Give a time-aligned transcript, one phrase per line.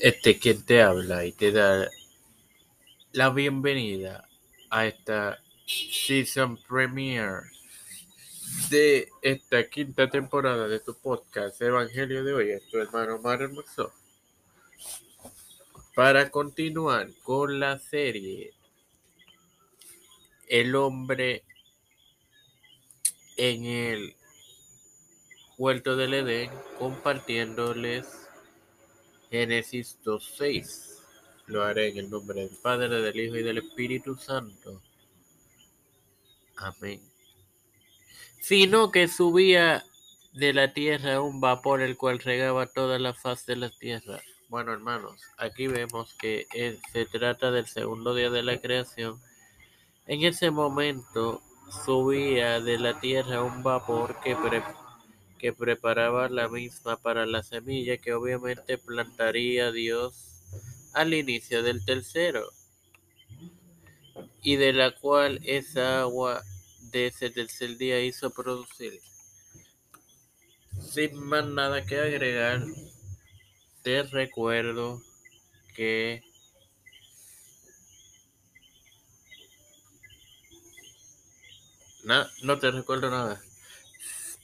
[0.00, 1.90] Este quien te habla y te da
[3.10, 4.28] la bienvenida
[4.70, 7.50] a esta season premiere
[8.70, 13.92] de esta quinta temporada de tu podcast Evangelio de hoy, es tu hermano Omar Hermoso.
[15.96, 18.54] Para continuar con la serie
[20.46, 21.42] El hombre
[23.36, 24.14] en el
[25.56, 28.27] huerto del Edén, compartiéndoles
[29.30, 30.98] Génesis 2.6.
[31.46, 34.82] Lo haré en el nombre del Padre, del Hijo y del Espíritu Santo.
[36.56, 37.00] Amén.
[38.40, 39.84] Sino que subía
[40.32, 44.20] de la tierra un vapor el cual regaba toda la faz de la tierra.
[44.48, 46.46] Bueno, hermanos, aquí vemos que
[46.92, 49.20] se trata del segundo día de la creación.
[50.06, 51.42] En ese momento
[51.84, 54.36] subía de la tierra un vapor que,
[55.38, 60.42] que preparaba la misma para la semilla que obviamente plantaría Dios
[60.92, 62.50] al inicio del tercero
[64.42, 66.42] y de la cual esa agua
[66.90, 69.00] de ese tercer día hizo producir.
[70.80, 72.64] Sin más nada que agregar,
[73.82, 75.02] te recuerdo
[75.74, 76.22] que
[82.42, 83.42] no te recuerdo nada.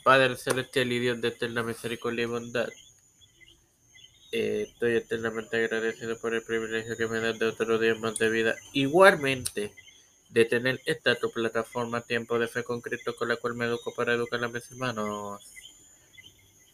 [0.04, 2.68] Padre celestial y Dios de eterna misericordia y bondad.
[4.32, 8.28] Eh, estoy eternamente agradecido por el privilegio que me das de otro día más de
[8.28, 8.54] vida.
[8.74, 9.72] Igualmente,
[10.28, 14.12] de tener esta tu plataforma Tiempo de Fe con con la cual me educo para
[14.12, 15.42] educar a mis hermanos.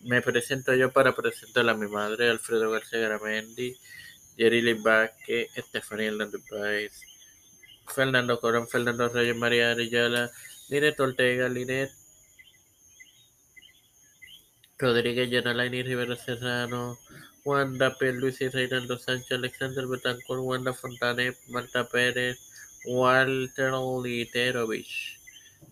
[0.00, 3.76] Me presento yo para presentar a mi madre, Alfredo García Garamendi,
[4.36, 7.00] Yerili Vázquez, Estefanía Hernández Páez,
[7.86, 10.32] Fernando Corón, Fernando Reyes, María Arellala,
[10.68, 11.99] Linet Ortega, Linet
[14.80, 16.98] Rodríguez Yanalaini Rivera Serrano,
[17.44, 18.12] Wanda P.
[18.12, 22.38] Luis y Reinaldo Sánchez, Alexander Betancourt, Wanda Fontanet, Marta Pérez,
[22.86, 25.18] Walter Literovich.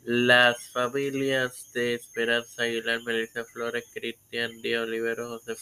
[0.05, 5.57] Las familias de Esperanza Aguilar, Melissa Flores, Cristian Díaz Olivero, José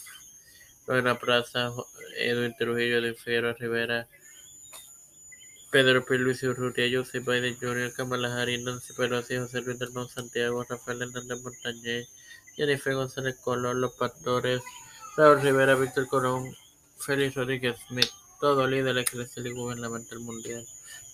[0.85, 1.71] Lorena Plaza,
[2.17, 4.07] Edwin Trujillo de Figueroa Rivera,
[5.71, 6.17] Pedro P.
[6.17, 12.07] Luis Urrutia, José Biden Jr., Kamala Nancy Pelosi, José Luis del Santiago, Rafael Hernández Montañez,
[12.57, 14.61] Jennifer González Colón, Los Pastores,
[15.15, 16.55] Raúl Rivera, Víctor Colón,
[16.97, 18.09] Félix Rodríguez Smith,
[18.41, 20.65] todo líder eclesial y gubernamental mundial.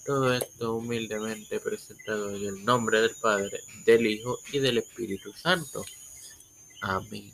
[0.05, 5.85] Todo esto humildemente presentado en el nombre del Padre, del Hijo y del Espíritu Santo.
[6.81, 7.31] Amén.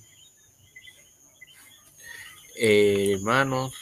[2.55, 3.73] hermanos,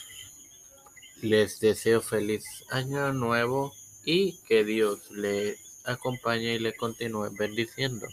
[1.21, 3.73] les deseo feliz año nuevo
[4.05, 8.07] y que Dios les acompañe y les continúe bendiciendo.